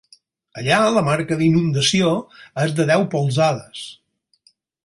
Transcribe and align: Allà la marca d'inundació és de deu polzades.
Allà 0.61 0.79
la 0.95 1.03
marca 1.09 1.37
d'inundació 1.43 2.09
és 2.65 2.75
de 2.81 2.89
deu 2.93 3.07
polzades. 3.15 3.87